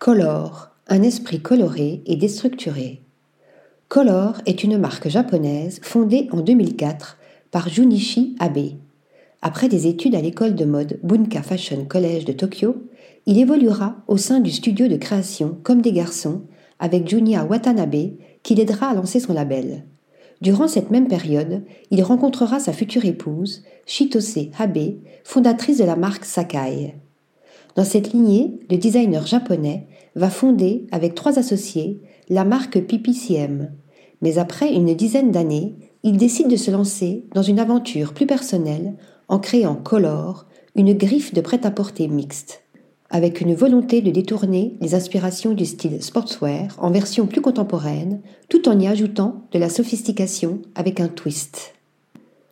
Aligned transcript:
Color, 0.00 0.70
un 0.88 1.02
esprit 1.02 1.42
coloré 1.42 2.00
et 2.06 2.16
déstructuré. 2.16 3.02
Color 3.88 4.40
est 4.46 4.64
une 4.64 4.78
marque 4.78 5.10
japonaise 5.10 5.78
fondée 5.82 6.26
en 6.32 6.40
2004 6.40 7.18
par 7.50 7.68
Junichi 7.68 8.34
Abe. 8.38 8.78
Après 9.42 9.68
des 9.68 9.86
études 9.86 10.14
à 10.14 10.22
l'école 10.22 10.54
de 10.54 10.64
mode 10.64 10.98
Bunka 11.02 11.42
Fashion 11.42 11.84
College 11.84 12.24
de 12.24 12.32
Tokyo, 12.32 12.76
il 13.26 13.38
évoluera 13.38 13.96
au 14.08 14.16
sein 14.16 14.40
du 14.40 14.50
studio 14.50 14.88
de 14.88 14.96
création 14.96 15.58
Comme 15.64 15.82
des 15.82 15.92
garçons 15.92 16.44
avec 16.78 17.06
Junya 17.06 17.44
Watanabe 17.44 18.12
qui 18.42 18.54
l'aidera 18.54 18.86
à 18.86 18.94
lancer 18.94 19.20
son 19.20 19.34
label. 19.34 19.84
Durant 20.40 20.66
cette 20.66 20.90
même 20.90 21.08
période, 21.08 21.62
il 21.90 22.02
rencontrera 22.02 22.58
sa 22.58 22.72
future 22.72 23.04
épouse, 23.04 23.64
Shitose 23.84 24.48
Abe, 24.58 24.94
fondatrice 25.24 25.76
de 25.76 25.84
la 25.84 25.96
marque 25.96 26.24
Sakai. 26.24 26.94
Dans 27.76 27.84
cette 27.84 28.12
lignée, 28.12 28.58
le 28.68 28.76
designer 28.76 29.26
japonais 29.26 29.86
va 30.14 30.30
fonder, 30.30 30.86
avec 30.92 31.14
trois 31.14 31.38
associés, 31.38 32.00
la 32.28 32.44
marque 32.44 32.80
PPCM. 32.80 33.70
Mais 34.22 34.38
après 34.38 34.72
une 34.72 34.94
dizaine 34.94 35.30
d'années, 35.30 35.74
il 36.02 36.16
décide 36.16 36.48
de 36.48 36.56
se 36.56 36.70
lancer 36.70 37.24
dans 37.34 37.42
une 37.42 37.58
aventure 37.58 38.12
plus 38.12 38.26
personnelle 38.26 38.94
en 39.28 39.38
créant 39.38 39.76
Color, 39.76 40.46
une 40.74 40.94
griffe 40.94 41.34
de 41.34 41.40
prêt-à-porter 41.40 42.08
mixte 42.08 42.62
avec 43.10 43.40
une 43.40 43.54
volonté 43.54 44.00
de 44.00 44.10
détourner 44.10 44.76
les 44.80 44.94
inspirations 44.94 45.52
du 45.52 45.66
style 45.66 46.02
sportswear 46.02 46.76
en 46.78 46.90
version 46.90 47.26
plus 47.26 47.40
contemporaine, 47.40 48.20
tout 48.48 48.68
en 48.68 48.78
y 48.78 48.86
ajoutant 48.86 49.46
de 49.50 49.58
la 49.58 49.68
sophistication 49.68 50.62
avec 50.76 51.00
un 51.00 51.08
twist. 51.08 51.74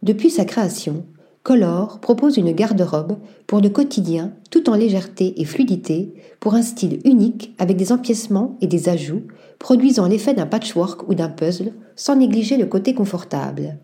Depuis 0.03 0.31
sa 0.31 0.45
création, 0.45 1.05
Color 1.49 2.01
propose 2.01 2.37
une 2.37 2.53
garde-robe 2.53 3.17
pour 3.47 3.63
le 3.63 3.71
quotidien 3.71 4.33
tout 4.51 4.69
en 4.69 4.75
légèreté 4.75 5.41
et 5.41 5.47
fluidité, 5.47 6.13
pour 6.41 6.53
un 6.53 6.61
style 6.61 7.01
unique 7.07 7.55
avec 7.57 7.79
des 7.79 7.91
empiècements 7.91 8.59
et 8.61 8.67
des 8.67 8.91
ajouts, 8.91 9.23
produisant 9.59 10.07
l'effet 10.07 10.35
d'un 10.35 10.45
patchwork 10.45 11.09
ou 11.09 11.15
d'un 11.15 11.31
puzzle 11.31 11.73
sans 11.97 12.17
négliger 12.17 12.59
le 12.59 12.67
côté 12.67 12.93
confortable. 12.93 13.79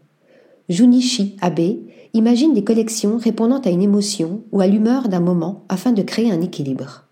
Junichi 0.68 1.36
Abe 1.40 1.78
imagine 2.12 2.52
des 2.52 2.64
collections 2.64 3.16
répondant 3.16 3.62
à 3.62 3.70
une 3.70 3.80
émotion 3.80 4.42
ou 4.52 4.60
à 4.60 4.66
l'humeur 4.66 5.08
d'un 5.08 5.20
moment 5.20 5.64
afin 5.70 5.92
de 5.92 6.02
créer 6.02 6.30
un 6.30 6.42
équilibre. 6.42 7.04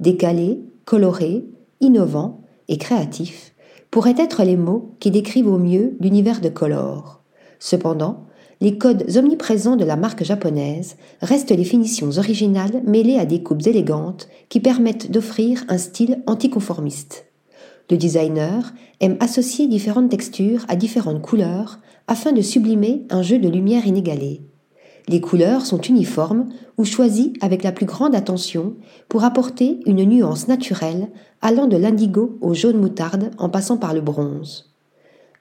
Décalé, 0.00 0.60
coloré, 0.86 1.44
innovant 1.82 2.40
et 2.68 2.78
créatif 2.78 3.52
pourraient 3.90 4.16
être 4.16 4.44
les 4.44 4.56
mots 4.56 4.94
qui 4.98 5.10
décrivent 5.10 5.52
au 5.52 5.58
mieux 5.58 5.94
l'univers 6.00 6.40
de 6.40 6.48
Color. 6.48 7.20
Cependant, 7.58 8.24
les 8.60 8.78
codes 8.78 9.04
omniprésents 9.16 9.76
de 9.76 9.84
la 9.84 9.96
marque 9.96 10.24
japonaise 10.24 10.96
restent 11.20 11.50
les 11.50 11.64
finitions 11.64 12.10
originales 12.18 12.82
mêlées 12.86 13.18
à 13.18 13.26
des 13.26 13.42
coupes 13.42 13.66
élégantes 13.66 14.28
qui 14.48 14.60
permettent 14.60 15.10
d'offrir 15.10 15.64
un 15.68 15.78
style 15.78 16.22
anticonformiste. 16.26 17.26
Le 17.90 17.96
designer 17.96 18.72
aime 19.00 19.16
associer 19.20 19.66
différentes 19.66 20.10
textures 20.10 20.64
à 20.68 20.76
différentes 20.76 21.20
couleurs 21.20 21.80
afin 22.06 22.32
de 22.32 22.40
sublimer 22.40 23.02
un 23.10 23.22
jeu 23.22 23.38
de 23.38 23.48
lumière 23.48 23.86
inégalé. 23.86 24.40
Les 25.06 25.20
couleurs 25.20 25.66
sont 25.66 25.80
uniformes 25.80 26.48
ou 26.78 26.84
choisies 26.84 27.34
avec 27.42 27.62
la 27.62 27.72
plus 27.72 27.84
grande 27.84 28.14
attention 28.14 28.74
pour 29.08 29.24
apporter 29.24 29.80
une 29.84 30.04
nuance 30.04 30.48
naturelle 30.48 31.08
allant 31.42 31.66
de 31.66 31.76
l'indigo 31.76 32.38
au 32.40 32.54
jaune 32.54 32.78
moutarde 32.78 33.30
en 33.36 33.50
passant 33.50 33.76
par 33.76 33.92
le 33.92 34.00
bronze. 34.00 34.73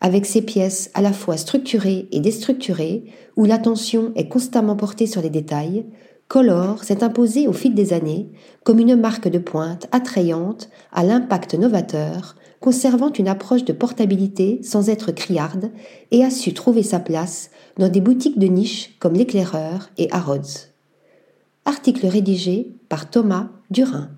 Avec 0.02 0.26
ces 0.26 0.42
pièces 0.42 0.92
à 0.94 1.02
la 1.02 1.14
fois 1.14 1.38
structurées 1.38 2.08
et 2.12 2.20
déstructurées, 2.20 3.06
où 3.36 3.46
l'attention 3.46 4.12
est 4.16 4.28
constamment 4.28 4.76
portée 4.76 5.08
sur 5.08 5.22
les 5.22 5.30
détails, 5.30 5.86
Color 6.28 6.84
s'est 6.84 7.04
imposé 7.04 7.48
au 7.48 7.54
fil 7.54 7.76
des 7.76 7.94
années 7.94 8.30
comme 8.64 8.80
une 8.80 8.96
marque 8.96 9.28
de 9.28 9.38
pointe 9.38 9.88
attrayante 9.92 10.70
à 10.92 11.04
l'impact 11.04 11.54
novateur, 11.54 12.36
conservant 12.60 13.12
une 13.12 13.28
approche 13.28 13.66
de 13.66 13.74
portabilité 13.74 14.60
sans 14.64 14.90
être 14.90 15.12
criarde 15.12 15.70
et 16.12 16.24
a 16.24 16.30
su 16.30 16.54
trouver 16.54 16.82
sa 16.82 17.00
place 17.00 17.52
dans 17.78 17.90
des 17.90 18.02
boutiques 18.02 18.40
de 18.40 18.48
niche 18.48 18.96
comme 19.00 19.14
l'éclaireur 19.14 19.90
et 19.98 20.08
Harrods. 20.12 20.72
Article 21.66 22.08
rédigé 22.08 22.72
par 22.90 23.10
Thomas 23.10 23.50
Durin. 23.70 24.10